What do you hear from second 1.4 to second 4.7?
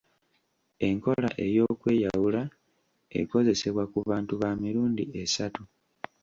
ey’okweyawula ekozesebwa ku bantu ba